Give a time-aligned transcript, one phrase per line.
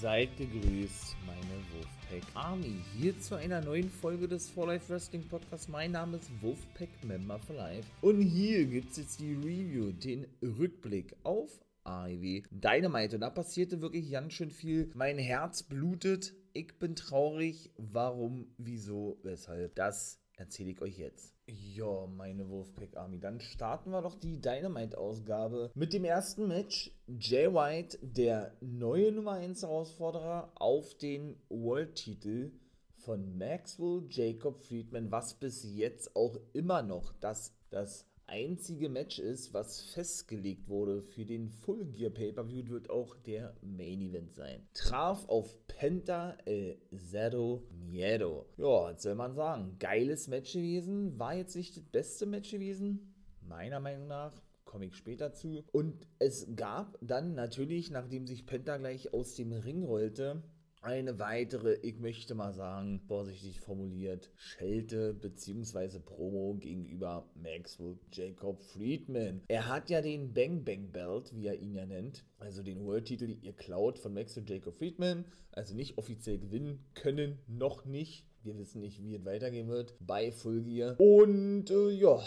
[0.00, 2.76] Seid gegrüßt, meine Wolfpack Army.
[2.96, 5.68] Hier zu einer neuen Folge des For Life Wrestling Podcasts.
[5.68, 7.86] Mein Name ist Wolfpack Member for Life.
[8.00, 11.50] Und hier gibt es jetzt die Review, den Rückblick auf
[11.84, 13.16] AEW Dynamite.
[13.16, 14.90] Und da passierte wirklich ganz schön viel.
[14.94, 16.32] Mein Herz blutet.
[16.54, 17.70] Ich bin traurig.
[17.76, 19.74] Warum, wieso, weshalb?
[19.74, 21.34] Das erzähle ich euch jetzt.
[21.46, 23.20] Ja, meine Wolfpack Army.
[23.20, 26.90] Dann starten wir doch die Dynamite-Ausgabe mit dem ersten Match.
[27.06, 32.52] Jay White, der neue Nummer 1 Herausforderer auf den World-Titel
[32.96, 39.52] von Maxwell Jacob Friedman, was bis jetzt auch immer noch das, das einzige Match ist,
[39.52, 44.66] was festgelegt wurde für den Full Gear Pay-Per-View, wird auch der Main Event sein.
[44.72, 48.46] Traf auf Penta El Zero Miedo.
[48.56, 49.76] Ja, was soll man sagen?
[49.78, 51.18] Geiles Match gewesen.
[51.18, 53.14] War jetzt nicht das beste Match gewesen?
[53.42, 55.64] Meiner Meinung nach komme ich später zu.
[55.72, 60.44] Und es gab dann natürlich, nachdem sich Penta gleich aus dem Ring rollte,
[60.82, 65.98] eine weitere, ich möchte mal sagen, vorsichtig formuliert, Schelte bzw.
[65.98, 69.42] Promo gegenüber Maxwell Jacob Friedman.
[69.48, 73.36] Er hat ja den Bang Bang Belt, wie er ihn ja nennt, also den World-Titel,
[73.42, 78.24] ihr klaut von Maxwell Jacob Friedman, also nicht offiziell gewinnen können, noch nicht.
[78.42, 80.98] Wir wissen nicht, wie es weitergehen wird bei Full Gear.
[80.98, 82.22] Und äh, ja,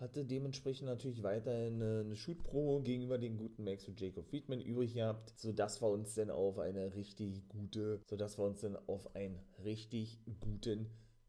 [0.00, 4.94] hatte dementsprechend natürlich weiterhin eine, eine Shoot-Promo gegenüber den guten Max und Jacob Friedman übrig
[4.94, 9.38] gehabt, sodass wir uns dann auf eine richtig gute, sodass wir uns dann auf einen
[9.64, 10.86] richtig guten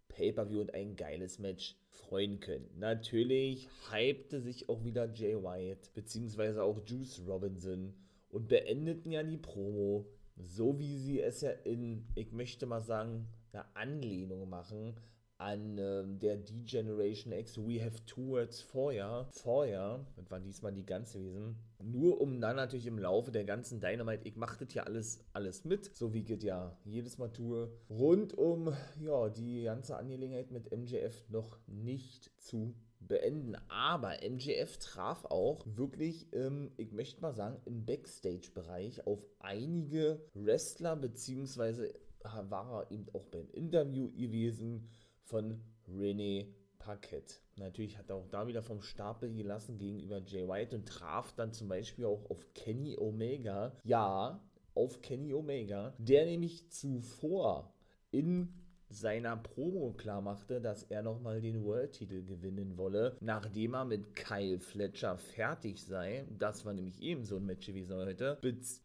[0.09, 2.69] Pay-Per-View und ein geiles Match freuen können.
[2.77, 7.93] Natürlich hypte sich auch wieder Jay Wyatt, beziehungsweise auch Juice Robinson
[8.29, 13.27] und beendeten ja die Promo, so wie sie es ja in, ich möchte mal sagen,
[13.51, 14.95] einer Anlehnung machen
[15.39, 20.85] an äh, der D-Generation X We Have Two Words vorher, vorher, das war diesmal die
[20.85, 24.83] ganze gewesen, nur um dann natürlich im Laufe der ganzen Dynamite, ich mache das ja
[24.83, 29.95] alles, alles mit, so wie es ja jedes Mal tue, rund um ja, die ganze
[29.95, 33.55] Angelegenheit mit MJF noch nicht zu beenden.
[33.69, 40.97] Aber MJF traf auch wirklich, ähm, ich möchte mal sagen, im Backstage-Bereich auf einige Wrestler,
[40.97, 44.89] beziehungsweise war er eben auch beim Interview gewesen,
[45.29, 46.47] von René
[46.79, 47.35] Paquette.
[47.57, 51.53] Natürlich hat er auch da wieder vom Stapel gelassen gegenüber Jay White und traf dann
[51.53, 53.73] zum Beispiel auch auf Kenny Omega.
[53.83, 54.41] Ja,
[54.73, 57.73] auf Kenny Omega, der nämlich zuvor
[58.11, 58.53] in
[58.89, 64.59] seiner Promo klar machte, dass er nochmal den World-Titel gewinnen wolle, nachdem er mit Kyle
[64.59, 66.25] Fletcher fertig sei.
[66.37, 68.39] Das war nämlich eben so ein Match gewesen heute.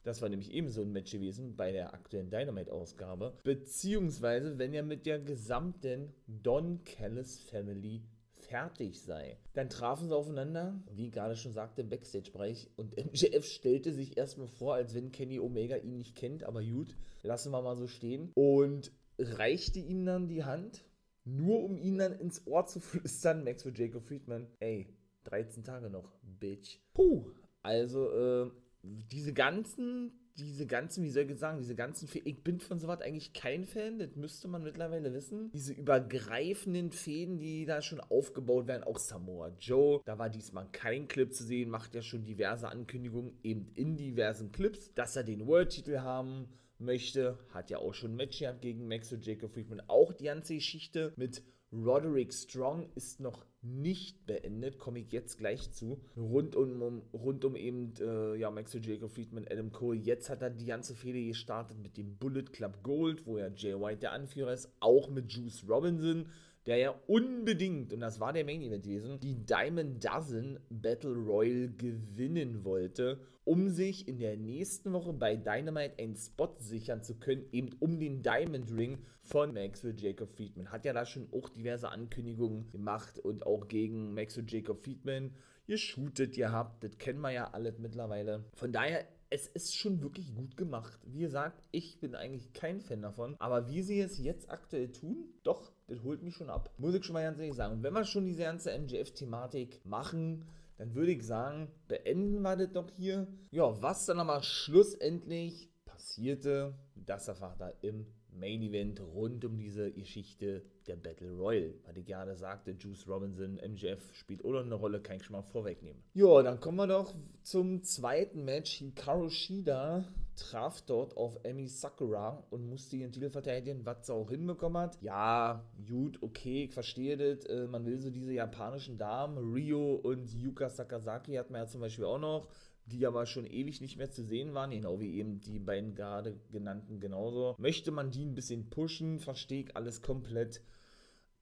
[0.05, 3.33] Das war nämlich eben so ein Match gewesen bei der aktuellen Dynamite-Ausgabe.
[3.43, 8.03] Beziehungsweise, wenn er mit der gesamten Don Callis Family
[8.49, 9.39] fertig sei.
[9.55, 14.49] Dann trafen sie aufeinander, wie gerade schon sagte, im Backstage-Bereich und MJF stellte sich erstmal
[14.49, 18.31] vor, als wenn Kenny Omega ihn nicht kennt, aber gut, lassen wir mal so stehen.
[18.35, 20.85] Und reichte ihm dann die Hand,
[21.25, 24.89] nur um ihn dann ins Ohr zu flüstern, Max für Jacob Friedman, ey,
[25.25, 26.79] 13 Tage noch, Bitch.
[26.93, 27.31] Puh,
[27.63, 28.51] also äh,
[28.83, 33.33] diese ganzen, diese ganzen, wie soll ich sagen, diese ganzen, ich bin von sowas eigentlich
[33.33, 35.51] kein Fan, das müsste man mittlerweile wissen.
[35.53, 41.09] Diese übergreifenden Fäden, die da schon aufgebaut werden, auch Samoa Joe, da war diesmal kein
[41.09, 45.47] Clip zu sehen, macht ja schon diverse Ankündigungen, eben in diversen Clips, dass er den
[45.47, 46.49] World-Titel haben
[46.84, 47.39] möchte.
[47.50, 49.83] Hat ja auch schon ein Match gehabt gegen Max und Jacob Friedman.
[49.89, 55.73] Auch die ganze Geschichte mit Roderick Strong ist noch nicht beendet, komme ich jetzt gleich
[55.73, 56.00] zu.
[56.17, 59.99] Rund um, um rund um eben äh, ja, Max und Jacob Friedman, Adam Cole.
[59.99, 63.75] Jetzt hat er die ganze Fehde gestartet mit dem Bullet Club Gold, wo ja Jay
[63.75, 66.27] White der Anführer ist, auch mit Juice Robinson
[66.67, 71.69] der ja unbedingt, und das war der Main Event gewesen, die Diamond Dozen Battle Royal
[71.77, 77.44] gewinnen wollte, um sich in der nächsten Woche bei Dynamite einen Spot sichern zu können,
[77.53, 80.73] eben um den Diamond Ring von Maxwell Jacob Friedman.
[80.73, 85.33] Hat ja da schon auch diverse Ankündigungen gemacht und auch gegen Maxwell Jacob Friedman
[85.67, 88.44] ihr shootet, ihr habt, das kennen wir ja alle mittlerweile.
[88.55, 90.97] Von daher es ist schon wirklich gut gemacht.
[91.03, 93.35] Wie gesagt, ich bin eigentlich kein Fan davon.
[93.41, 96.71] Aber wie sie es jetzt aktuell tun, doch, das holt mich schon ab.
[96.79, 97.83] Muss ich schon mal ganz ehrlich sagen.
[97.83, 100.45] Wenn wir schon diese ganze MJF-Thematik machen,
[100.79, 103.27] dann würde ich sagen, beenden wir das doch hier.
[103.51, 108.07] Ja, was dann aber schlussendlich passierte, das erfahrt ihr im
[108.39, 111.75] Main Event rund um diese Geschichte der Battle Royal.
[111.87, 115.43] Was ich gerade sagte, Juice Robinson, MJF spielt noch eine Rolle, kann ich schon mal
[115.43, 116.03] vorwegnehmen.
[116.15, 118.73] Ja, dann kommen wir doch zum zweiten Match.
[118.79, 120.05] Hikaru Shida
[120.37, 125.01] traf dort auf Emi Sakura und musste ihren Titel verteidigen, was sie auch hinbekommen hat.
[125.01, 127.47] Ja, gut, okay, ich verstehe das.
[127.47, 131.81] Äh, man will so diese japanischen Damen, Rio und Yuka Sakazaki hat man ja zum
[131.81, 132.49] Beispiel auch noch
[132.87, 136.39] die aber schon ewig nicht mehr zu sehen waren, genau wie eben die beiden gerade
[136.51, 137.55] genannten genauso.
[137.59, 140.63] Möchte man die ein bisschen pushen, verstehe ich alles komplett.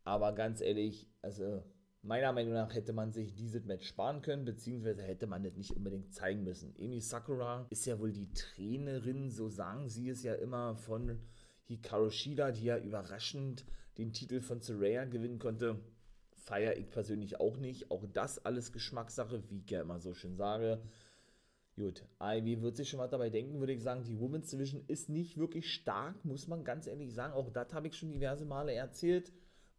[0.04, 1.62] Aber ganz ehrlich, also
[2.02, 5.72] meiner Meinung nach hätte man sich dieses Match sparen können, beziehungsweise hätte man das nicht
[5.72, 6.74] unbedingt zeigen müssen.
[6.76, 11.20] Emi Sakura ist ja wohl die Trainerin, so sagen sie es ja immer, von
[11.64, 13.64] Hikaru Shida, die ja überraschend
[13.98, 15.80] den Titel von Saraya gewinnen konnte.
[16.36, 17.90] Feiere ich persönlich auch nicht.
[17.90, 20.82] Auch das alles Geschmackssache, wie ich ja immer so schön sage.
[21.76, 24.04] Gut, Ivy wird sich schon was dabei denken, würde ich sagen.
[24.04, 27.32] Die Women's Division ist nicht wirklich stark, muss man ganz ehrlich sagen.
[27.32, 29.32] Auch das habe ich schon diverse Male erzählt.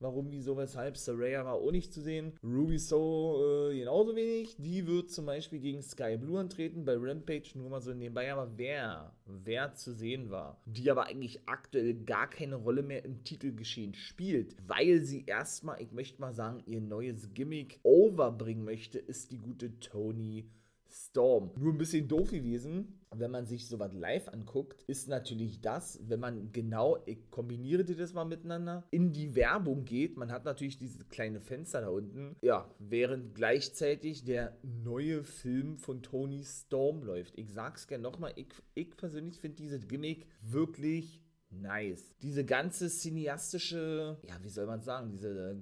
[0.04, 0.98] Warum, wieso, weshalb.
[0.98, 2.34] Saraya war auch nicht zu sehen.
[2.44, 4.58] Ruby So äh, genauso wenig.
[4.58, 8.34] Die wird zum Beispiel gegen Sky Blue antreten bei Rampage, nur mal so nebenbei.
[8.34, 13.24] Aber wer, wer zu sehen war, die aber eigentlich aktuell gar keine Rolle mehr im
[13.24, 19.32] Titelgeschehen spielt, weil sie erstmal, ich möchte mal sagen, ihr neues Gimmick overbringen möchte, ist
[19.32, 20.50] die gute Tony
[20.94, 21.52] Storm.
[21.58, 26.20] Nur ein bisschen doof gewesen, wenn man sich sowas live anguckt, ist natürlich das, wenn
[26.20, 30.18] man genau, ich kombiniere das mal miteinander, in die Werbung geht.
[30.18, 32.36] Man hat natürlich dieses kleine Fenster da unten.
[32.42, 37.38] Ja, während gleichzeitig der neue Film von Tony Storm läuft.
[37.38, 42.16] Ich sag's gerne nochmal, ich, ich persönlich finde dieses Gimmick wirklich nice.
[42.22, 45.62] Diese ganze cineastische, ja, wie soll man sagen, diese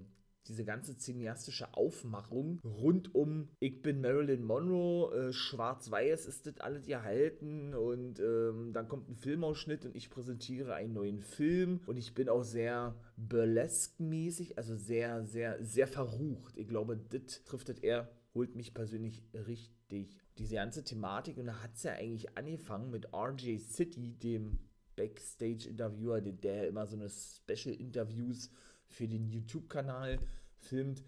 [0.52, 6.86] diese ganze cineastische Aufmachung rund um Ich bin Marilyn Monroe, äh, schwarz-weiß ist das alles
[6.86, 12.14] gehalten und ähm, dann kommt ein Filmausschnitt und ich präsentiere einen neuen Film und ich
[12.14, 16.58] bin auch sehr burlesque-mäßig, also sehr, sehr, sehr verrucht.
[16.58, 20.18] Ich glaube, das trifft eher, holt mich persönlich richtig.
[20.38, 24.60] Diese ganze Thematik und da hat es ja eigentlich angefangen mit RJ City, dem
[24.98, 28.52] Backstage-Interviewer, der, der immer so eine Special-Interviews
[28.92, 30.20] für den YouTube-Kanal
[30.62, 31.04] filmt,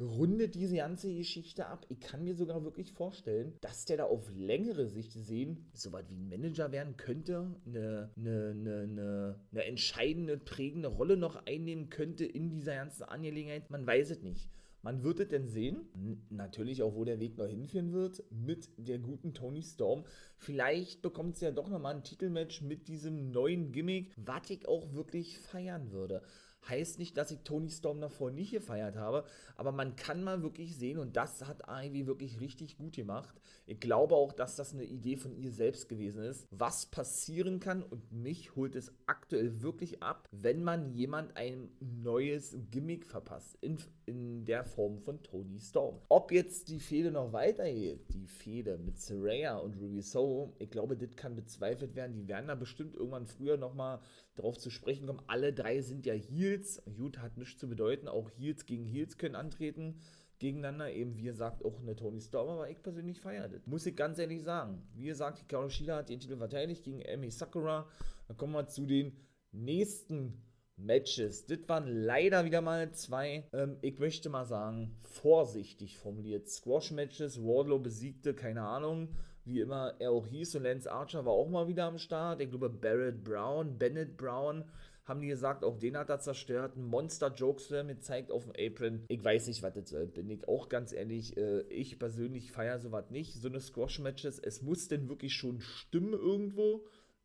[0.00, 1.84] rundet diese ganze Geschichte ab.
[1.88, 6.08] Ich kann mir sogar wirklich vorstellen, dass der da auf längere Sicht gesehen so weit
[6.08, 8.50] wie ein Manager werden könnte, eine, eine,
[8.82, 13.68] eine, eine, entscheidende, prägende Rolle noch einnehmen könnte in dieser ganzen Angelegenheit.
[13.70, 14.48] Man weiß es nicht.
[14.82, 16.24] Man wird es denn sehen.
[16.30, 20.04] Natürlich auch, wo der Weg noch hinführen wird mit der guten Tony Storm.
[20.38, 24.94] Vielleicht bekommt sie ja doch nochmal ein Titelmatch mit diesem neuen Gimmick, was ich auch
[24.94, 26.22] wirklich feiern würde.
[26.68, 29.24] Heißt nicht, dass ich Tony Storm davor nicht gefeiert habe,
[29.56, 33.40] aber man kann mal wirklich sehen, und das hat Ivy wirklich richtig gut gemacht.
[33.66, 37.82] Ich glaube auch, dass das eine Idee von ihr selbst gewesen ist, was passieren kann,
[37.82, 43.78] und mich holt es aktuell wirklich ab, wenn man jemand ein neues Gimmick verpasst, in,
[44.06, 46.00] in der Form von Tony Storm.
[46.08, 50.96] Ob jetzt die Fehde noch weitergeht, die Fehde mit Saraya und Ruby Soho, ich glaube,
[50.96, 52.14] das kann bezweifelt werden.
[52.14, 54.00] Die werden da bestimmt irgendwann früher nochmal
[54.40, 55.22] drauf zu sprechen kommen.
[55.26, 56.82] Alle drei sind ja Heels.
[56.96, 58.08] Gut, hat nichts zu bedeuten.
[58.08, 60.00] Auch Heels gegen Heels können antreten
[60.38, 60.92] gegeneinander.
[60.92, 63.66] Eben, wie gesagt, auch eine Tony Storm, aber ich persönlich feiere das.
[63.66, 64.82] Muss ich ganz ehrlich sagen.
[64.94, 67.86] Wie gesagt, Hikaru Shida hat den Titel verteidigt gegen Emi Sakura.
[68.26, 69.16] Dann kommen wir zu den
[69.52, 70.42] nächsten
[70.76, 71.46] Matches.
[71.46, 76.48] Das waren leider wieder mal zwei, ähm, ich möchte mal sagen, vorsichtig formuliert.
[76.48, 79.08] Squash-Matches, Wardlow besiegte, keine Ahnung,
[79.44, 80.56] wie immer er auch hieß.
[80.56, 82.40] Und Lance Archer war auch mal wieder am Start.
[82.40, 84.64] Ich glaube, Barrett Brown, Bennett Brown,
[85.04, 86.76] haben die gesagt, auch den hat er zerstört.
[86.76, 89.04] Ein Monster Jokeslam gezeigt auf dem Apron.
[89.08, 91.36] Ich weiß nicht, was das soll, bin ich auch ganz ehrlich.
[91.36, 93.34] Äh, ich persönlich feiere sowas nicht.
[93.34, 96.84] So eine Squash-Matches, es muss denn wirklich schon stimmen irgendwo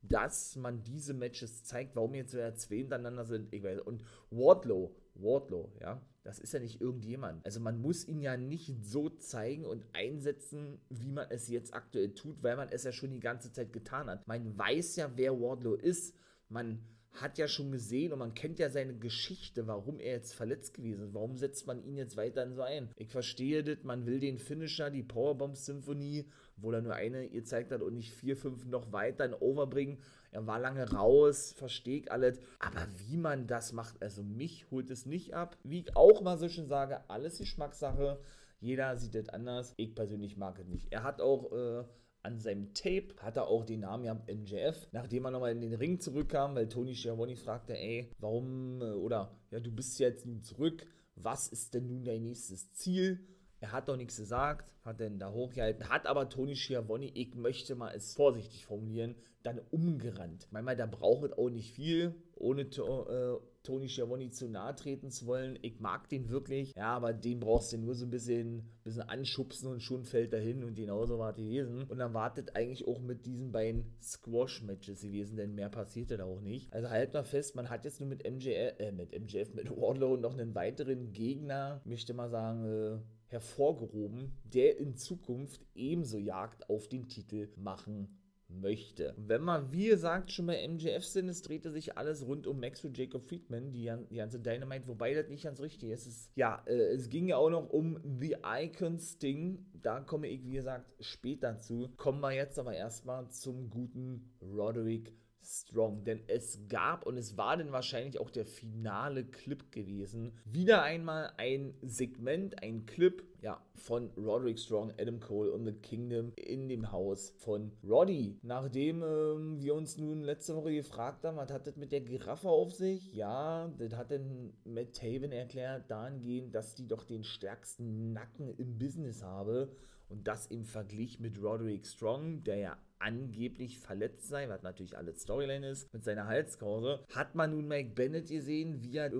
[0.09, 3.53] dass man diese Matches zeigt, warum jetzt ja zwei hintereinander sind.
[3.53, 7.45] Ich weiß, und Wardlow, Wardlow, ja, das ist ja nicht irgendjemand.
[7.45, 12.13] Also man muss ihn ja nicht so zeigen und einsetzen, wie man es jetzt aktuell
[12.13, 14.27] tut, weil man es ja schon die ganze Zeit getan hat.
[14.27, 16.15] Man weiß ja, wer Wardlow ist.
[16.49, 16.79] Man
[17.11, 21.05] hat ja schon gesehen und man kennt ja seine Geschichte, warum er jetzt verletzt gewesen
[21.05, 21.13] ist.
[21.13, 22.89] Warum setzt man ihn jetzt weiterhin so ein?
[22.95, 26.25] Ich verstehe das, man will den Finisher, die Powerbomb-Symphonie,
[26.57, 29.99] wo er nur eine gezeigt hat und nicht vier, fünf noch weiter overbringen.
[30.31, 32.39] Er war lange raus, verstehe ich alles.
[32.59, 35.57] Aber wie man das macht, also mich holt es nicht ab.
[35.63, 38.19] Wie ich auch mal so schön sage, alles Geschmackssache.
[38.59, 39.73] Jeder sieht das anders.
[39.77, 40.91] Ich persönlich mag es nicht.
[40.91, 41.83] Er hat auch äh,
[42.25, 45.75] an seinem Tape hat er auch den Namen ja MJF, nachdem er nochmal in den
[45.75, 50.41] Ring zurückkam, weil Tony Schiavone fragte, ey, warum, äh, oder, ja, du bist jetzt nun
[50.41, 53.19] zurück, was ist denn nun dein nächstes Ziel?
[53.65, 57.73] Er hat doch nichts gesagt, hat dann da hochgehalten, hat aber Tony Schiavone, ich möchte
[57.73, 60.47] mal es vorsichtig formulieren, dann umgerannt.
[60.51, 65.25] Manchmal, da braucht es auch nicht viel, ohne äh, Tony Schiavone zu nahe treten zu
[65.25, 65.57] wollen.
[65.63, 69.67] Ich mag den wirklich, ja, aber den brauchst du nur so ein bisschen, bisschen anschubsen
[69.71, 71.85] und schon fällt er hin und genauso war es gewesen.
[71.85, 76.41] Und dann wartet eigentlich auch mit diesen beiden Squash-Matches gewesen, denn mehr passierte da auch
[76.41, 76.71] nicht.
[76.71, 80.17] Also halt mal fest, man hat jetzt nur mit MJF, äh, mit MJF, mit Wardlow
[80.17, 86.87] noch einen weiteren Gegner, möchte mal sagen, äh, hervorgehoben, der in Zukunft ebenso Jagd auf
[86.87, 89.13] den Titel machen möchte.
[89.17, 92.93] Wenn man, wie gesagt, schon bei MJF sind, es drehte sich alles rund um Maxwell
[92.95, 96.07] Jacob Friedman, die, die ganze Dynamite, wobei das nicht ganz richtig ist.
[96.07, 99.65] Es, ja, äh, es ging ja auch noch um The Icons Ding.
[99.81, 101.91] Da komme ich, wie gesagt, später zu.
[101.97, 105.13] Kommen wir jetzt aber erstmal zum guten Roderick
[105.45, 106.03] strong.
[106.03, 110.33] Denn es gab und es war dann wahrscheinlich auch der finale Clip gewesen.
[110.45, 116.33] Wieder einmal ein Segment, ein Clip ja, von Roderick Strong, Adam Cole und The Kingdom
[116.35, 118.39] in dem Haus von Roddy.
[118.41, 122.49] Nachdem ähm, wir uns nun letzte Woche gefragt haben, was hat das mit der Giraffe
[122.49, 123.13] auf sich?
[123.13, 128.79] Ja, das hat dann Matt Taven erklärt, dahingehend, dass die doch den stärksten Nacken im
[128.79, 129.69] Business habe.
[130.07, 135.21] Und das im Vergleich mit Roderick Strong, der ja angeblich verletzt sei, was natürlich alles
[135.21, 139.11] Storyline ist, mit seiner Halskrause, hat man nun Mike Bennett gesehen, wie er,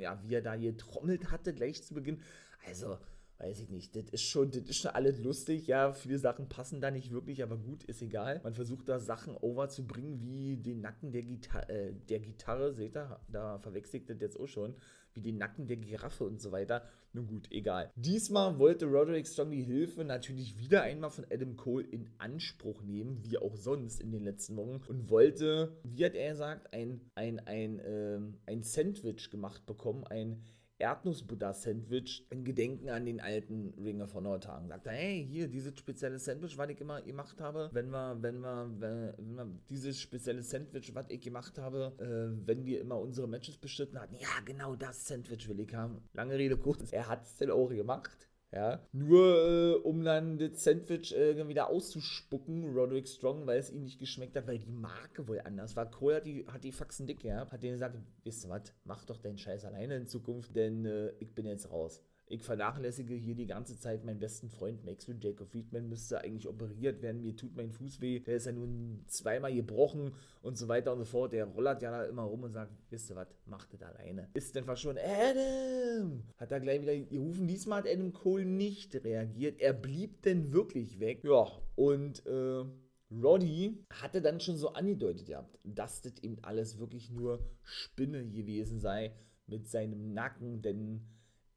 [0.00, 2.20] ja, wie er da getrommelt hatte, gleich zu Beginn.
[2.66, 2.98] Also,
[3.38, 6.80] weiß ich nicht, das ist schon, das ist schon alles lustig, ja, viele Sachen passen
[6.80, 8.40] da nicht wirklich, aber gut, ist egal.
[8.44, 13.20] Man versucht da Sachen overzubringen, wie den Nacken der, Gita äh, der Gitarre, seht ihr,
[13.28, 14.74] da verwechselt das jetzt auch schon,
[15.14, 16.84] wie den Nacken der Giraffe und so weiter.
[17.12, 17.90] Nun gut, egal.
[17.96, 23.22] Diesmal wollte Roderick Strong die Hilfe natürlich wieder einmal von Adam Cole in Anspruch nehmen,
[23.22, 27.40] wie auch sonst in den letzten Wochen, und wollte, wie hat er gesagt, ein, ein,
[27.46, 30.42] ein, ähm, ein Sandwich gemacht bekommen, ein
[30.82, 34.68] Erdnuss-Buddha-Sandwich in Gedenken an den alten Ring of Honor Tagen.
[34.68, 38.40] Sagt er, hey, hier, dieses spezielle Sandwich, was ich immer gemacht habe, wenn wir, wenn
[38.40, 42.98] wir, wenn, wenn wir dieses spezielle Sandwich, was ich gemacht habe, äh, wenn wir immer
[42.98, 46.02] unsere Matches bestritten hatten, ja, genau das Sandwich will ich haben.
[46.12, 48.28] Lange Rede, kurz, er hat es dann auch gemacht.
[48.54, 53.82] Ja, nur äh, um dann das Sandwich äh, wieder auszuspucken, Roderick Strong, weil es ihm
[53.82, 55.90] nicht geschmeckt hat, weil die Marke wohl anders war.
[55.90, 59.06] Cole hat die, hat die Faxen dick gehabt, hat denen gesagt, wisst ihr was, mach
[59.06, 62.02] doch deinen Scheiß alleine in Zukunft, denn äh, ich bin jetzt raus.
[62.32, 67.02] Ich vernachlässige hier die ganze Zeit meinen besten Freund Maxwell Jacob Friedman, müsste eigentlich operiert
[67.02, 67.20] werden.
[67.20, 68.20] Mir tut mein Fuß weh.
[68.20, 71.34] Der ist ja nun zweimal gebrochen und so weiter und so fort.
[71.34, 74.30] Der rollert ja da immer rum und sagt: Wisst ihr was, macht das alleine.
[74.32, 75.02] Ist denn verschwunden?
[75.04, 76.22] Adam!
[76.38, 77.46] Hat er gleich wieder gerufen.
[77.46, 79.60] Diesmal hat Adam Cole nicht reagiert.
[79.60, 81.24] Er blieb denn wirklich weg.
[81.24, 82.64] Ja, und, äh,
[83.10, 88.80] Roddy hatte dann schon so angedeutet gehabt, dass das eben alles wirklich nur Spinne gewesen
[88.80, 89.12] sei
[89.46, 91.02] mit seinem Nacken, denn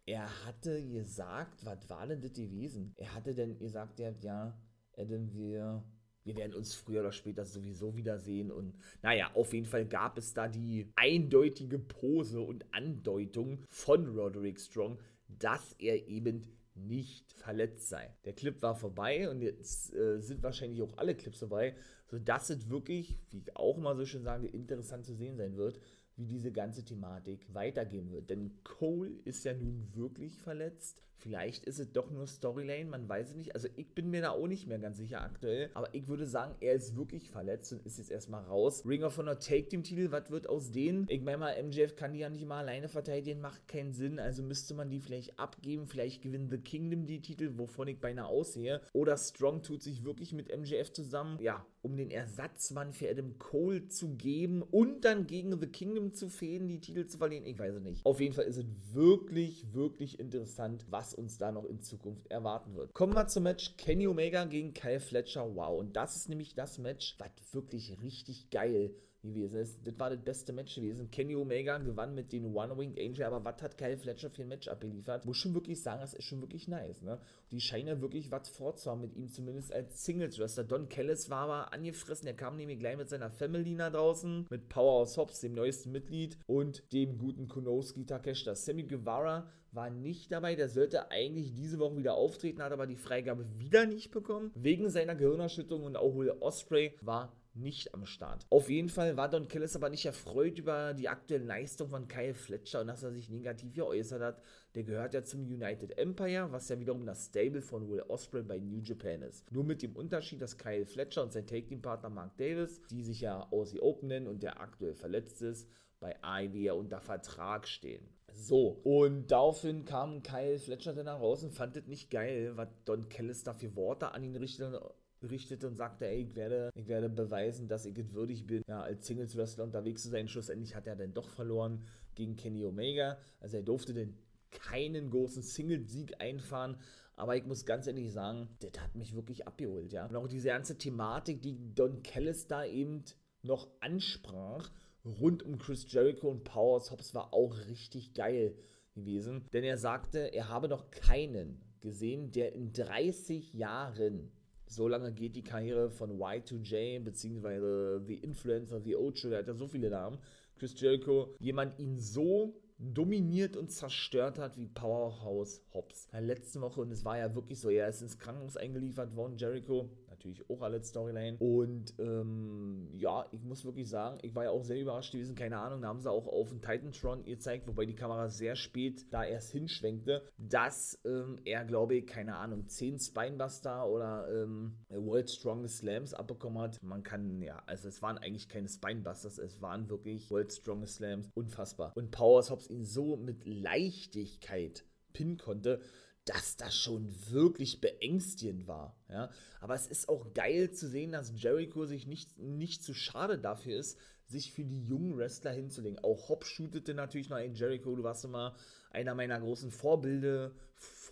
[0.06, 2.94] er hatte gesagt, was war denn das gewesen?
[2.98, 4.58] Er hatte denn gesagt, ja, ja,
[4.98, 5.84] Adam, wir,
[6.24, 8.52] wir werden uns früher oder später sowieso wiedersehen.
[8.52, 14.60] Und naja, auf jeden Fall gab es da die eindeutige Pose und Andeutung von Roderick
[14.60, 18.14] Strong, dass er eben nicht verletzt sei.
[18.26, 22.70] Der Clip war vorbei und jetzt äh, sind wahrscheinlich auch alle Clips vorbei, sodass es
[22.70, 25.80] wirklich, wie ich auch mal so schön sage, interessant zu sehen sein wird,
[26.18, 28.30] wie diese ganze Thematik weitergehen wird.
[28.30, 31.02] Denn Cole ist ja nun wirklich verletzt.
[31.18, 33.56] Vielleicht ist es doch nur Storyline, man weiß es nicht.
[33.56, 35.70] Also ich bin mir da auch nicht mehr ganz sicher aktuell.
[35.74, 38.84] Aber ich würde sagen, er ist wirklich verletzt und ist jetzt erstmal raus.
[38.86, 41.06] Ring of Honor Take Team Titel, was wird aus denen?
[41.10, 44.20] Ich meine mal, MJF kann die ja nicht mal alleine verteidigen, macht keinen Sinn.
[44.20, 45.88] Also müsste man die vielleicht abgeben.
[45.88, 48.82] Vielleicht gewinnt The Kingdom die Titel, wovon ich beinahe aussehe.
[48.94, 53.88] Oder Strong tut sich wirklich mit MJF zusammen, ja, um den Ersatzmann für Adam Cole
[53.88, 57.46] zu geben und dann gegen The Kingdom zu fehlen, die Titel zu verlieren.
[57.46, 58.06] Ich weiß es nicht.
[58.06, 62.76] Auf jeden Fall ist es wirklich, wirklich interessant, was uns da noch in Zukunft erwarten
[62.76, 62.94] wird.
[62.94, 65.56] Kommen wir zum Match Kenny Omega gegen Kyle Fletcher.
[65.56, 65.80] Wow.
[65.80, 68.96] Und das ist nämlich das Match, was wirklich richtig geil
[69.26, 69.80] gewesen ist.
[69.86, 71.10] Das war das beste Match gewesen.
[71.12, 74.68] Kenny Omega gewann mit den One-Winged Angel, aber was hat Kyle Fletcher für ein Match
[74.68, 75.26] abgeliefert?
[75.26, 77.02] Muss schon wirklich sagen, das ist schon wirklich nice.
[77.02, 77.20] Ne?
[77.52, 80.64] Die scheinen ja wirklich was vorzuhaben mit ihm, zumindest als Singles-Wrestler.
[80.64, 84.70] Don Kellis war aber angefressen, er kam nämlich gleich mit seiner Family nach draußen, mit
[84.70, 88.56] Powerhouse Hobbs, dem neuesten Mitglied, und dem guten Kunoski Takeshita.
[88.56, 90.56] Sammy Guevara war nicht dabei.
[90.56, 94.52] Der sollte eigentlich diese Woche wieder auftreten, hat aber die Freigabe wieder nicht bekommen.
[94.56, 98.46] Wegen seiner Gehirnerschütterung und auch Will Osprey war nicht am Start.
[98.50, 102.34] Auf jeden Fall war Don Kellis aber nicht erfreut über die aktuelle Leistung von Kyle
[102.34, 104.42] Fletcher und dass er sich negativ geäußert hat.
[104.76, 108.60] Der gehört ja zum United Empire, was ja wiederum das Stable von Will Osprey bei
[108.60, 109.50] New Japan ist.
[109.52, 113.48] Nur mit dem Unterschied, dass Kyle Fletcher und sein Take-Team-Partner Mark Davis, die sich ja
[113.52, 115.70] Aussie Open nennen und der aktuell verletzt ist,
[116.00, 118.08] bei AEW ja unter Vertrag stehen.
[118.38, 123.08] So, und daraufhin kam Kyle Fletcher dann raus und fand es nicht geil, was Don
[123.08, 127.10] Kellis da für Worte an ihn richtete richtete und sagte, ey, ich werde, ich werde
[127.10, 130.28] beweisen, dass ich es würdig bin, ja, als Singles-Wrestler unterwegs zu sein.
[130.28, 133.18] Schlussendlich hat er dann doch verloren gegen Kenny Omega.
[133.40, 134.16] Also er durfte denn
[134.52, 136.78] keinen großen Single-Sieg einfahren.
[137.16, 140.06] Aber ich muss ganz ehrlich sagen, das hat mich wirklich abgeholt, ja.
[140.06, 143.04] Und auch diese ganze Thematik, die Don Kellis da eben
[143.42, 144.70] noch ansprach,
[145.06, 148.56] rund um Chris Jericho und Powers Hobbs, war auch richtig geil
[148.96, 149.46] gewesen.
[149.54, 154.32] Denn er sagte, er habe noch keinen gesehen, der in 30 Jahren
[154.76, 159.54] so lange geht die Karriere von Y2J, beziehungsweise The Influencer, The Ocho, der hat ja
[159.54, 160.20] so viele Namen.
[160.58, 166.08] Chris Jericho, jemand ihn so dominiert und zerstört hat wie Powerhouse Hobbs.
[166.12, 169.90] Letzten Woche, und es war ja wirklich so, er ist ins Krankenhaus eingeliefert worden, Jericho,
[170.26, 171.38] natürlich auch alle Storyline.
[171.40, 175.58] Und ähm, ja, ich muss wirklich sagen, ich war ja auch sehr überrascht gewesen, keine
[175.60, 179.24] Ahnung, da haben sie auch auf den Titantron gezeigt, wobei die Kamera sehr spät da
[179.24, 185.78] erst hinschwenkte, dass ähm, er, glaube ich, keine Ahnung, 10 Spinebuster oder ähm, World Strongest
[185.78, 186.82] Slams abbekommen hat.
[186.82, 191.30] Man kann, ja, also es waren eigentlich keine Spinebusters, es waren wirklich World Strongest Slams,
[191.34, 191.92] unfassbar.
[191.96, 195.82] Und Powers Hobbs ihn so mit Leichtigkeit pinnen konnte,
[196.26, 198.96] dass das schon wirklich beängstigend war.
[199.10, 199.30] Ja?
[199.62, 203.78] Aber es ist auch geil zu sehen, dass Jericho sich nicht, nicht zu schade dafür
[203.78, 206.00] ist, sich für die jungen Wrestler hinzulegen.
[206.04, 208.56] Auch Hopp shootete natürlich noch ein Jericho, du warst immer
[208.90, 210.52] einer meiner großen Vorbilder,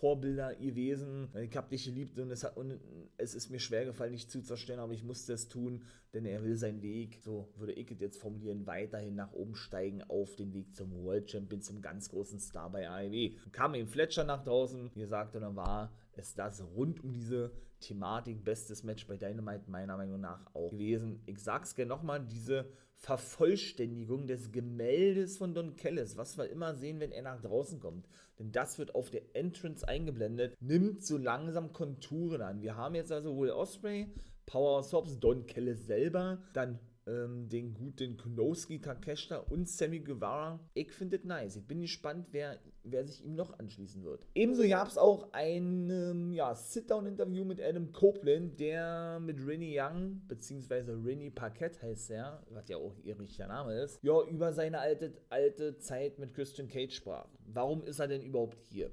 [0.04, 1.28] Vorbilder gewesen.
[1.34, 2.78] Ich habe dich geliebt und es, hat, und
[3.16, 5.82] es ist mir schwer gefallen, dich zu zerstören, aber ich musste es tun,
[6.12, 10.02] denn er will seinen Weg, so würde ich es jetzt formulieren, weiterhin nach oben steigen
[10.02, 13.30] auf den Weg zum World Champion, zum ganz großen Star bei AEW.
[13.50, 17.52] Kam eben Fletcher nach draußen, wie gesagt, und dann war es das rund um diese
[17.80, 21.22] Thematik bestes Match bei Dynamite meiner Meinung nach auch gewesen.
[21.24, 27.00] Ich sag's gerne nochmal, diese Vervollständigung des Gemäldes von Don Kellis, was wir immer sehen,
[27.00, 28.08] wenn er nach draußen kommt.
[28.38, 32.62] Denn das wird auf der Entrance eingeblendet, nimmt so langsam Konturen an.
[32.62, 34.08] Wir haben jetzt also Will Osprey,
[34.46, 40.60] Power Hobbs, Don Kellis selber, dann ähm, den guten Kunowski, Takeshita und Sammy Guevara.
[40.74, 41.56] Ich finde es nice.
[41.56, 44.26] Ich bin gespannt, wer, wer sich ihm noch anschließen wird.
[44.34, 50.22] Ebenso gab es auch ein ähm, ja, Sit-Down-Interview mit Adam Copeland, der mit Rennie Young,
[50.26, 54.80] beziehungsweise Rennie Paquette heißt er, was ja auch ihr richtiger Name ist, ja, über seine
[54.80, 57.28] alte, alte Zeit mit Christian Cage sprach.
[57.46, 58.90] Warum ist er denn überhaupt hier?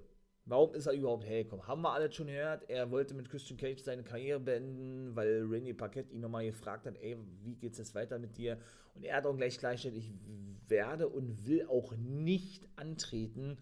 [0.52, 1.66] Warum ist er überhaupt hergekommen?
[1.66, 5.74] Haben wir alle schon gehört, er wollte mit Christian Cage seine Karriere beenden, weil René
[5.74, 8.58] Paquette ihn nochmal gefragt hat, ey, wie geht's jetzt weiter mit dir?
[8.94, 10.12] Und er hat auch gleich gleichgestellt, ich
[10.68, 13.60] werde und will auch nicht antreten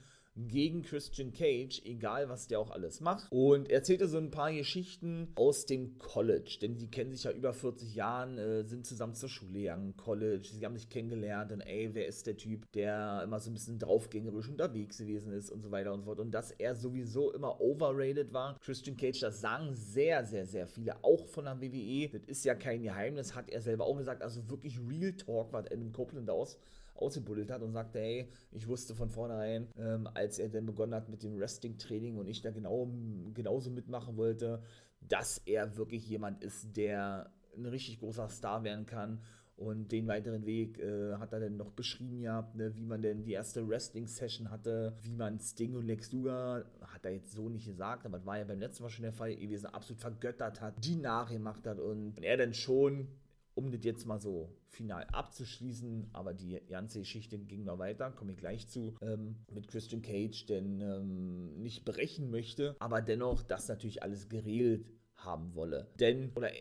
[0.47, 3.31] gegen Christian Cage, egal was der auch alles macht.
[3.31, 7.31] Und er erzählte so ein paar Geschichten aus dem College, denn die kennen sich ja
[7.31, 11.61] über 40 Jahren, äh, sind zusammen zur Schule gegangen, College, sie haben sich kennengelernt und
[11.61, 15.61] ey, wer ist der Typ, der immer so ein bisschen draufgängerisch unterwegs gewesen ist und
[15.61, 16.19] so weiter und so fort.
[16.19, 18.57] Und dass er sowieso immer overrated war.
[18.59, 22.09] Christian Cage, das sagen sehr, sehr, sehr viele, auch von der WWE.
[22.09, 24.21] Das ist ja kein Geheimnis, hat er selber auch gesagt.
[24.21, 26.59] Also wirklich Real Talk, was Adam Copeland aus
[27.01, 31.09] ausgebuddelt hat und sagte, hey, ich wusste von vornherein, ähm, als er dann begonnen hat
[31.09, 32.89] mit dem Wrestling-Training und ich da genau,
[33.33, 34.61] genauso mitmachen wollte,
[35.01, 39.21] dass er wirklich jemand ist, der ein richtig großer Star werden kann.
[39.55, 43.25] Und den weiteren Weg äh, hat er dann noch beschrieben gehabt, ne, wie man denn
[43.25, 47.65] die erste Wrestling-Session hatte, wie man Sting und Lex Luger, hat er jetzt so nicht
[47.65, 50.75] gesagt, aber das war ja beim letzten Mal schon der Fall gewesen, absolut vergöttert hat,
[50.85, 53.09] die nachgemacht hat und er dann schon
[53.59, 58.31] um das jetzt mal so final abzuschließen, aber die ganze Geschichte ging noch weiter, komme
[58.31, 63.67] ich gleich zu, ähm, mit Christian Cage, denn ähm, nicht brechen möchte, aber dennoch das
[63.67, 65.87] natürlich alles geregelt haben wolle.
[65.99, 66.51] Denn, oder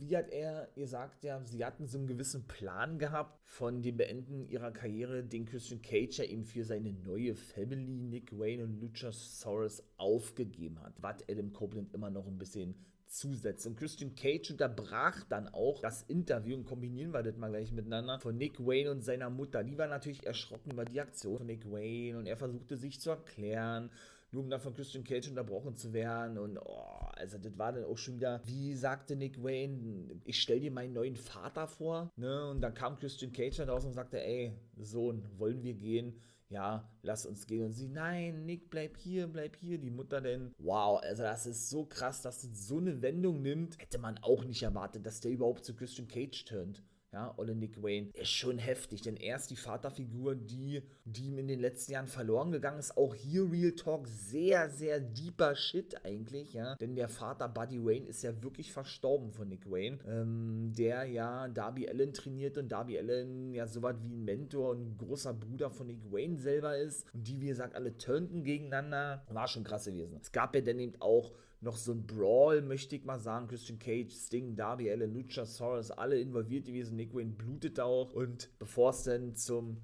[0.00, 4.48] wie hat er gesagt, ja, sie hatten so einen gewissen Plan gehabt von dem Beenden
[4.48, 9.82] ihrer Karriere, den Christian Cage ja eben für seine neue Family, Nick Wayne und Luchasaurus
[9.96, 13.66] aufgegeben hat, was Adam Copeland immer noch ein bisschen zusetzt.
[13.66, 18.20] Und Christian Cage unterbrach dann auch das Interview und kombinieren wir das mal gleich miteinander
[18.20, 19.64] von Nick Wayne und seiner Mutter.
[19.64, 23.10] Die war natürlich erschrocken über die Aktion von Nick Wayne und er versuchte sich zu
[23.10, 23.90] erklären
[24.30, 26.38] nur um dann von Christian Cage unterbrochen zu werden.
[26.38, 30.60] Und oh, also das war dann auch schon wieder, wie sagte Nick Wayne, ich stell
[30.60, 32.10] dir meinen neuen Vater vor.
[32.16, 32.48] Ne?
[32.48, 36.20] Und dann kam Christian Cage dann raus und sagte, ey, Sohn, wollen wir gehen?
[36.50, 37.64] ja, lass uns gehen.
[37.64, 39.78] Und sie, nein, Nick, bleib hier, bleib hier.
[39.78, 43.78] Die Mutter denn, wow, also das ist so krass, dass es so eine Wendung nimmt.
[43.78, 47.82] Hätte man auch nicht erwartet, dass der überhaupt zu Christian Cage turnt ja, Olle Nick
[47.82, 51.92] Wayne, ist schon heftig, denn er ist die Vaterfigur, die, die ihm in den letzten
[51.92, 52.96] Jahren verloren gegangen ist.
[52.96, 58.06] Auch hier Real Talk, sehr, sehr deeper Shit eigentlich, ja, denn der Vater Buddy Wayne
[58.06, 62.98] ist ja wirklich verstorben von Nick Wayne, ähm, der ja Darby Allen trainiert und Darby
[62.98, 66.76] Allen ja so was wie ein Mentor und ein großer Bruder von Nick Wayne selber
[66.76, 69.24] ist und die, wie gesagt, alle turnten gegeneinander.
[69.28, 70.18] War schon krass gewesen.
[70.20, 73.48] Es gab ja dann eben auch noch so ein Brawl, möchte ich mal sagen.
[73.48, 76.96] Christian Cage, Sting, Darby Allen, Luchasaurus, alle involviert gewesen.
[76.96, 78.12] Nick Wayne blutet auch.
[78.12, 79.78] Und bevor es dann zum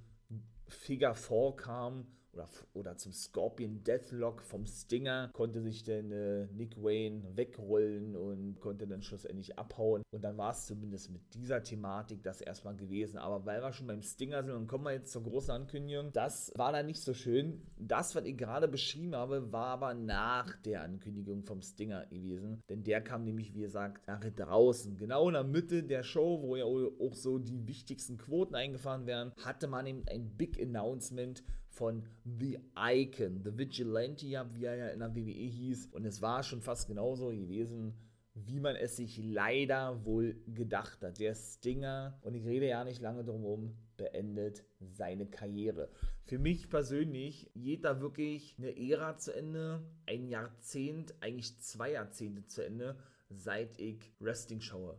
[0.69, 6.77] Figure 4 kam, oder, oder zum Scorpion Deathlock vom Stinger, konnte sich dann äh, Nick
[6.83, 10.03] Wayne wegrollen und konnte dann schlussendlich abhauen.
[10.11, 13.19] Und dann war es zumindest mit dieser Thematik das erstmal gewesen.
[13.19, 16.53] Aber weil wir schon beim Stinger sind und kommen wir jetzt zur großen Ankündigung, das
[16.57, 17.63] war dann nicht so schön.
[17.79, 22.63] Das, was ich gerade beschrieben habe, war aber nach der Ankündigung vom Stinger gewesen.
[22.69, 24.97] Denn der kam nämlich, wie gesagt, nach draußen.
[24.97, 29.33] Genau in der Mitte der Show, wo ja auch so die wichtigsten Quoten eingefahren werden,
[29.45, 31.43] hatte man eben ein Big Announcement
[31.75, 35.89] von The Icon, The Vigilante, wie er ja in der WWE hieß.
[35.93, 37.95] Und es war schon fast genauso gewesen,
[38.35, 41.19] wie man es sich leider wohl gedacht hat.
[41.19, 45.91] Der Stinger, und ich rede ja nicht lange drum herum, beendet seine Karriere.
[46.25, 52.47] Für mich persönlich geht da wirklich eine Ära zu Ende, ein Jahrzehnt, eigentlich zwei Jahrzehnte
[52.47, 52.97] zu Ende,
[53.31, 54.99] seit ich Wrestling schaue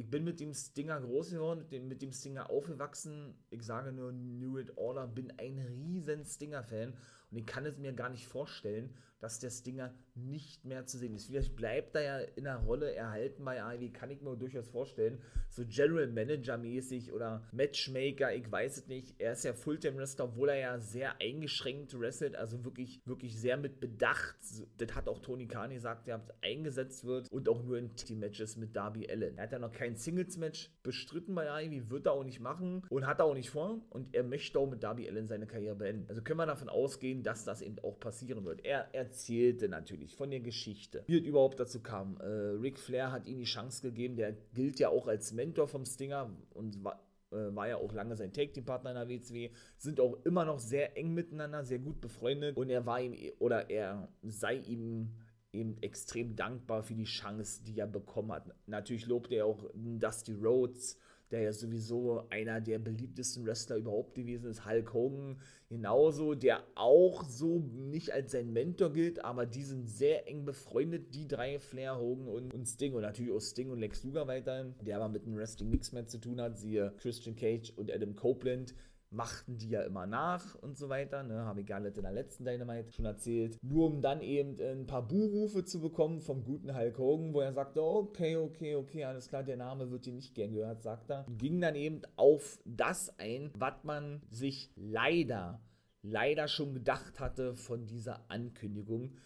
[0.00, 3.34] ich bin mit dem Stinger groß geworden, mit dem Stinger aufgewachsen.
[3.50, 6.94] Ich sage nur New It Order, bin ein riesen Stinger-Fan
[7.30, 11.14] und ich kann es mir gar nicht vorstellen, dass der Stinger nicht mehr zu sehen
[11.14, 11.26] ist.
[11.26, 15.20] Vielleicht bleibt er ja in der Rolle erhalten bei Ivy, kann ich mir durchaus vorstellen.
[15.50, 19.14] So General Manager mäßig oder Matchmaker, ich weiß es nicht.
[19.18, 23.56] Er ist ja Fulltime Wrestler, obwohl er ja sehr eingeschränkt wrestelt, also wirklich, wirklich sehr
[23.56, 24.36] mit Bedacht.
[24.78, 28.74] Das hat auch Tony Khan gesagt, der eingesetzt wird und auch nur in Team-Matches mit
[28.74, 29.36] Darby Allen.
[29.36, 33.06] Er hat ja noch kein Singles-Match bestritten bei Ivy, wird er auch nicht machen und
[33.06, 36.08] hat er auch nicht vor und er möchte auch mit Darby Allen seine Karriere beenden.
[36.08, 38.64] Also können wir davon ausgehen, dass das eben auch passieren wird.
[38.64, 42.18] Er erzählte natürlich von der Geschichte, wie es überhaupt dazu kam.
[42.20, 45.84] Äh, Ric Flair hat ihm die Chance gegeben, der gilt ja auch als Mentor vom
[45.84, 47.00] Stinger und war
[47.32, 50.96] äh, war ja auch lange sein Take-Team-Partner in der WCW, sind auch immer noch sehr
[50.96, 55.14] eng miteinander, sehr gut befreundet und er war ihm oder er sei ihm
[55.52, 58.54] eben extrem dankbar für die Chance, die er bekommen hat.
[58.66, 60.96] Natürlich lobte er auch Dusty Rhodes,
[61.30, 64.66] der ja sowieso einer der beliebtesten Wrestler überhaupt gewesen ist.
[64.66, 70.26] Hulk Hogan genauso, der auch so nicht als sein Mentor gilt, aber die sind sehr
[70.28, 74.02] eng befreundet, die drei, Flair, Hogan und, und Sting und natürlich auch Sting und Lex
[74.02, 77.72] Luger weiterhin, der aber mit dem Wrestling nichts mehr zu tun hat, siehe Christian Cage
[77.76, 78.74] und Adam Copeland,
[79.10, 81.22] machten die ja immer nach und so weiter.
[81.22, 81.44] Ne?
[81.44, 83.58] Habe ich gar nicht in der letzten Dynamite schon erzählt.
[83.62, 87.52] Nur um dann eben ein paar Buhrufe zu bekommen vom guten Hulk Hogan, wo er
[87.52, 91.26] sagte, okay, okay, okay, alles klar, der Name wird dir nicht gern gehört, sagt er.
[91.26, 95.60] Und ging dann eben auf das ein, was man sich leider,
[96.02, 99.16] leider schon gedacht hatte von dieser Ankündigung.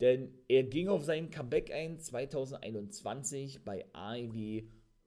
[0.00, 4.62] Denn er ging auf sein Comeback ein 2021 bei AEW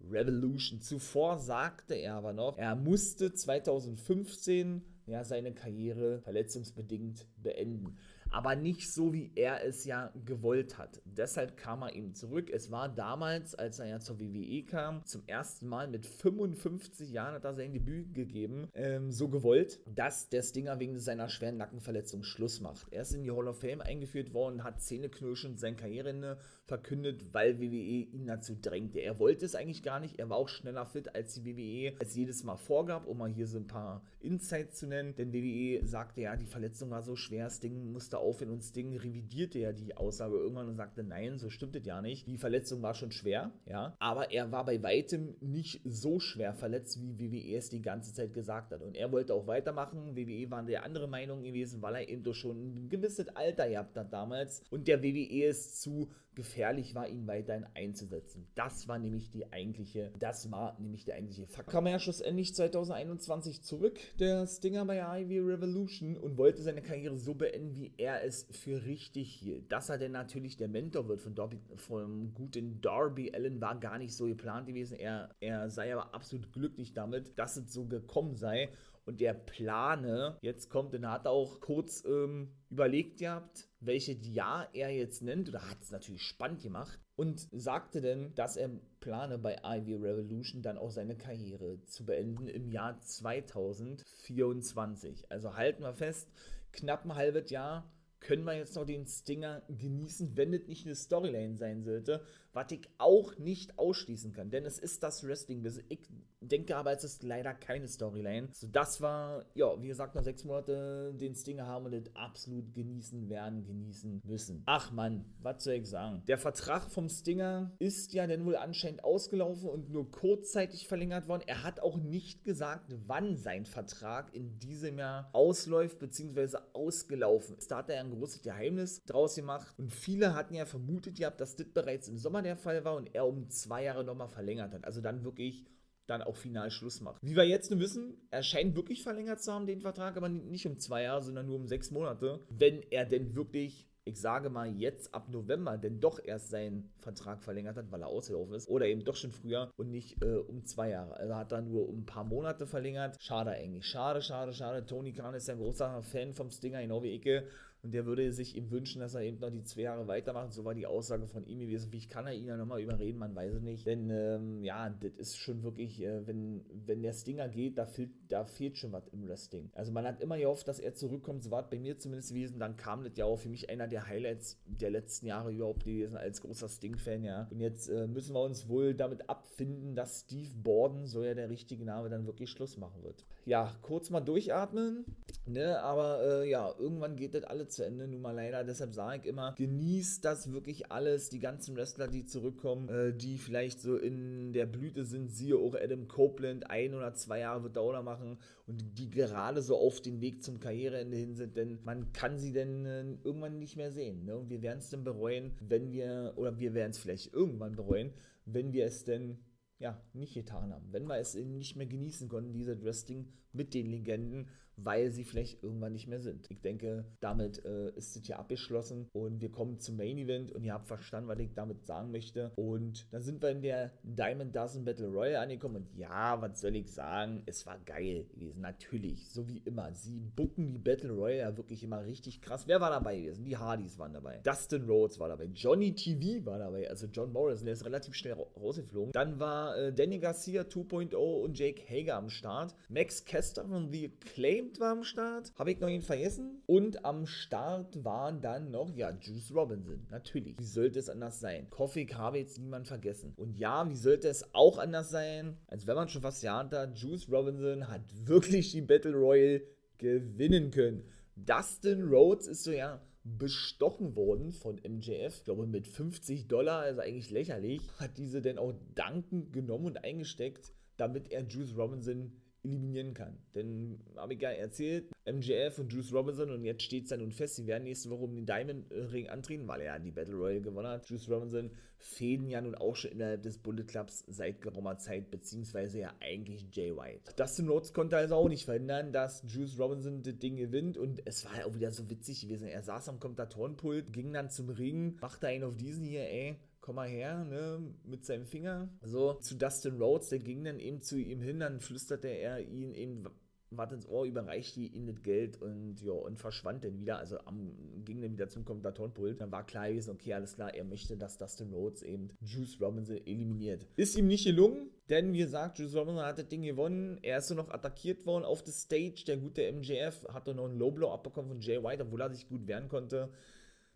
[0.10, 0.82] Revolution.
[0.82, 7.98] Zuvor sagte er aber noch, er musste 2015 ja, seine Karriere verletzungsbedingt beenden
[8.34, 11.02] aber nicht so, wie er es ja gewollt hat.
[11.06, 12.50] Deshalb kam er eben zurück.
[12.52, 17.36] Es war damals, als er ja zur WWE kam, zum ersten Mal mit 55 Jahren
[17.36, 22.24] hat er sein Debüt gegeben, ähm, so gewollt, dass der Stinger wegen seiner schweren Nackenverletzung
[22.24, 22.92] Schluss macht.
[22.92, 27.60] Er ist in die Hall of Fame eingeführt worden, hat zähneknirschend sein Karriereende verkündet, weil
[27.60, 29.00] WWE ihn dazu drängte.
[29.00, 30.18] Er wollte es eigentlich gar nicht.
[30.18, 33.48] Er war auch schneller fit, als die WWE es jedes Mal vorgab, um mal hier
[33.48, 35.14] so ein paar Insights zu nennen.
[35.16, 39.60] Denn WWE sagte ja, die Verletzung war so schwer, Sting musste aufhören und Sting revidierte
[39.60, 42.28] ja die Aussage irgendwann und sagte, nein, so stimmt es ja nicht.
[42.28, 47.02] Die Verletzung war schon schwer, ja, aber er war bei weitem nicht so schwer verletzt,
[47.02, 48.82] wie WWE es die ganze Zeit gesagt hat.
[48.82, 50.16] Und er wollte auch weitermachen.
[50.16, 53.98] WWE war der andere Meinung gewesen, weil er eben doch schon ein gewisses Alter gehabt
[53.98, 56.53] hat damals und der WWE ist zu gefährlich
[56.96, 58.48] war, ihn weiterhin einzusetzen.
[58.56, 61.70] Das war nämlich die eigentliche, das war nämlich der eigentliche Fakt.
[61.70, 67.18] Kam er ja schlussendlich 2021 zurück, der Stinger bei Ivy Revolution und wollte seine Karriere
[67.18, 69.72] so beenden, wie er es für richtig hielt.
[69.72, 73.98] Dass er denn natürlich der Mentor wird von Darby, vom guten Darby Allen war gar
[73.98, 74.98] nicht so geplant gewesen.
[74.98, 78.70] Er, er sei aber absolut glücklich damit, dass es so gekommen sei
[79.06, 84.70] und der plane, jetzt kommt, dann hat er auch kurz ähm, überlegt gehabt, welche Jahr
[84.74, 89.38] er jetzt nennt, oder hat es natürlich spannend gemacht, und sagte dann, dass er plane
[89.38, 95.32] bei Ivy Revolution dann auch seine Karriere zu beenden im Jahr 2024.
[95.32, 96.30] Also halten wir fest,
[96.72, 97.90] knapp ein halbes Jahr
[98.24, 102.72] können wir jetzt noch den Stinger genießen, wenn es nicht eine Storyline sein sollte, was
[102.72, 105.66] ich auch nicht ausschließen kann, denn es ist das Wrestling.
[105.90, 106.00] Ich
[106.40, 108.50] denke aber, es ist leider keine Storyline.
[108.52, 112.74] So, das war, ja, wie gesagt, nach sechs Monaten den Stinger haben und das absolut
[112.74, 114.64] genießen werden, genießen müssen.
[114.66, 116.22] Ach man, was soll ich sagen?
[116.28, 121.44] Der Vertrag vom Stinger ist ja dann wohl anscheinend ausgelaufen und nur kurzzeitig verlängert worden.
[121.48, 126.58] Er hat auch nicht gesagt, wann sein Vertrag in diesem Jahr ausläuft bzw.
[126.74, 127.72] ausgelaufen ist.
[127.72, 131.56] Da hat er ein großes Geheimnis draus gemacht und viele hatten ja vermutet gehabt, dass
[131.56, 134.86] das bereits im Sommer der Fall war und er um zwei Jahre nochmal verlängert hat.
[134.86, 135.66] Also dann wirklich
[136.06, 137.22] dann auch final Schluss macht.
[137.22, 140.66] Wie wir jetzt nur wissen, er scheint wirklich verlängert zu haben, den Vertrag, aber nicht
[140.66, 142.42] um zwei Jahre, sondern nur um sechs Monate.
[142.50, 147.42] Wenn er denn wirklich ich sage mal, jetzt ab November denn doch erst seinen Vertrag
[147.42, 150.66] verlängert hat, weil er ausgelaufen ist, oder eben doch schon früher und nicht äh, um
[150.66, 151.16] zwei Jahre.
[151.16, 153.16] Also hat er nur um ein paar Monate verlängert.
[153.22, 153.86] Schade eigentlich.
[153.86, 154.86] Schade, schade, schade.
[154.86, 157.48] Tony Khan ist ja ein großer Fan vom Stinger, genau wie Icke.
[157.84, 160.54] Und der würde sich ihm wünschen, dass er eben noch die zwei Jahre weitermacht.
[160.54, 161.92] So war die Aussage von ihm gewesen.
[161.92, 163.20] Wie kann er ihn ja nochmal überreden?
[163.20, 163.86] Man weiß es nicht.
[163.86, 168.12] Denn ähm, ja, das ist schon wirklich, äh, wenn, wenn der Stinger geht, da fehlt,
[168.30, 169.70] da fehlt schon was im Wrestling.
[169.74, 171.44] Also man hat immer gehofft, dass er zurückkommt.
[171.44, 172.58] So war es bei mir zumindest gewesen.
[172.58, 176.16] Dann kam das ja auch für mich einer der Highlights der letzten Jahre überhaupt gewesen
[176.16, 177.50] als großer Sting-Fan, ja.
[177.52, 181.50] Und jetzt äh, müssen wir uns wohl damit abfinden, dass Steve Borden, so ja der
[181.50, 183.26] richtige Name, dann wirklich Schluss machen wird.
[183.46, 185.04] Ja, kurz mal durchatmen.
[185.46, 188.64] Ne, aber äh, ja, irgendwann geht das alles zu Ende, nun mal leider.
[188.64, 191.30] Deshalb sage ich immer, genießt das wirklich alles.
[191.30, 195.76] Die ganzen Wrestler, die zurückkommen, äh, die vielleicht so in der Blüte sind, siehe auch
[195.76, 200.22] Adam Copeland, ein oder zwei Jahre wird Dauer machen und die gerade so auf den
[200.22, 204.26] Weg zum Karriereende hin sind, denn man kann sie denn äh, irgendwann nicht mehr sehen.
[204.26, 204.36] Ne?
[204.38, 208.14] Und wir werden es dann bereuen, wenn wir, oder wir werden es vielleicht irgendwann bereuen,
[208.46, 209.38] wenn wir es denn
[209.80, 210.88] ja, nicht getan haben.
[210.92, 215.64] Wenn wir es nicht mehr genießen konnten, diese Wrestling mit den Legenden weil sie vielleicht
[215.64, 216.50] irgendwann nicht mehr sind.
[216.50, 220.64] Ich denke, damit äh, ist es ja abgeschlossen und wir kommen zum Main Event und
[220.64, 222.52] ihr habt verstanden, was ich damit sagen möchte.
[222.56, 226.76] Und dann sind wir in der Diamond Dozen Battle Royale angekommen und ja, was soll
[226.76, 229.94] ich sagen, es war geil gewesen, natürlich, so wie immer.
[229.94, 232.68] Sie bucken die Battle Royale ja wirklich immer richtig krass.
[232.68, 233.46] Wer war dabei gewesen?
[233.46, 234.40] Die Hardys waren dabei.
[234.44, 235.46] Dustin Rhodes war dabei.
[235.54, 239.12] Johnny TV war dabei, also John Morrison, der ist relativ schnell rausgeflogen.
[239.12, 242.76] Dann war äh, Danny Garcia 2.0 und Jake Hager am Start.
[242.90, 245.52] Max Kester von The Acclaim Acclaimed war am Start.
[245.58, 246.62] Habe ich noch ihn vergessen?
[246.66, 250.08] Und am Start waren dann noch, ja, Juice Robinson.
[250.10, 250.58] Natürlich.
[250.58, 251.70] Wie sollte es anders sein?
[251.70, 253.34] Coffee habe jetzt niemand vergessen.
[253.36, 255.58] Und ja, wie sollte es auch anders sein?
[255.68, 259.64] Als wenn man schon fast geahnt hat, Juice Robinson hat wirklich die Battle Royale
[259.98, 261.04] gewinnen können.
[261.36, 267.00] Dustin Rhodes ist so, ja, bestochen worden von MJF, ich glaube mit 50 Dollar, also
[267.00, 273.14] eigentlich lächerlich, hat diese denn auch dankend genommen und eingesteckt, damit er Juice Robinson eliminieren
[273.14, 273.38] kann.
[273.56, 277.32] Denn, habe ich ja erzählt, MJF und Juice Robinson und jetzt steht es dann nun
[277.32, 280.36] fest, sie werden nächste Woche um den Diamond Ring antreten, weil er ja die Battle
[280.36, 281.10] Royale gewonnen hat.
[281.10, 286.00] Juice Robinson fäden ja nun auch schon innerhalb des Bullet Clubs seit geraumer Zeit, beziehungsweise
[286.00, 287.34] ja eigentlich Jay White.
[287.36, 291.46] Dustin Rhodes konnte also auch nicht verhindern, dass Juice Robinson das Ding gewinnt und es
[291.46, 292.68] war ja auch wieder so witzig gewesen.
[292.68, 296.96] Er saß am Kommentatorenpult, ging dann zum Ring, machte einen auf diesen hier, ey, komm
[296.96, 301.18] mal her, ne, mit seinem Finger, so zu Dustin Rhodes, der ging dann eben zu
[301.18, 303.26] ihm hin, dann flüsterte er ihn eben
[303.72, 307.72] was ins Ohr, überreichte ihm das Geld und ja, und verschwand dann wieder, also am,
[308.04, 309.42] ging dann wieder zum Kommentatorenpult.
[309.42, 313.18] Dann war klar gewesen, okay, alles klar, er möchte, dass Dustin Rhodes eben Juice Robinson
[313.26, 313.88] eliminiert.
[313.96, 317.18] Ist ihm nicht gelungen, denn wie gesagt, Juice Robinson hat das Ding gewonnen.
[317.24, 319.24] Er ist so noch attackiert worden auf der Stage.
[319.26, 322.34] Der gute MJF hat dann noch einen Low Blow abbekommen von Jay White, obwohl er
[322.34, 323.32] sich gut wehren konnte.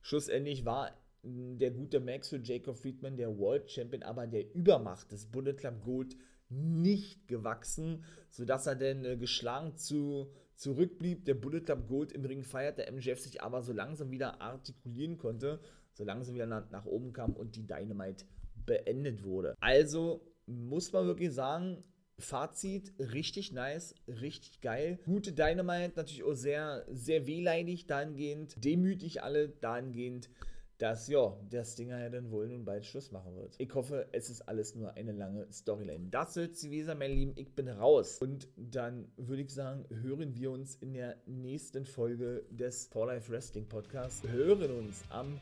[0.02, 0.92] Schlussendlich war
[1.24, 5.84] der gute Max für Jacob Friedman, der World Champion, aber der Übermacht des Bullet Club
[5.84, 6.16] Gold
[6.50, 11.26] nicht gewachsen, sodass er dann äh, geschlagen zu, zurückblieb.
[11.26, 15.60] Der Bullet Club Gold im Ring feierte, MJF sich aber so langsam wieder artikulieren konnte,
[15.94, 18.26] so langsam wieder nach, nach oben kam und die Dynamite
[18.66, 19.56] beendet wurde.
[19.60, 21.84] Also muss man wirklich sagen,
[22.20, 24.98] Fazit, richtig nice, richtig geil.
[25.06, 30.30] Gute Dynamite, natürlich auch sehr, sehr wehleidig dahingehend, demütig alle dahingehend,
[30.78, 33.56] dass ja, das Ding ja dann wohl nun bald Schluss machen wird.
[33.58, 36.10] Ich hoffe, es ist alles nur eine lange Storyline.
[36.12, 37.34] Das soll es gewesen mein Lieben.
[37.36, 38.20] Ich bin raus.
[38.22, 43.32] Und dann würde ich sagen, hören wir uns in der nächsten Folge des For Life
[43.32, 44.28] Wrestling Podcasts.
[44.28, 45.40] Hören uns am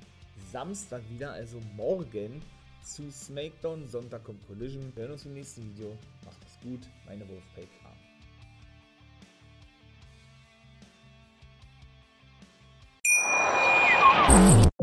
[0.52, 2.42] Samstag wieder, also morgen,
[2.84, 3.88] zu SmackDown.
[3.88, 4.92] Sonntag kommt Collision.
[4.96, 5.98] Wir hören uns im nächsten Video.
[6.24, 6.88] Macht es gut.
[7.06, 7.85] Meine Wolfpack.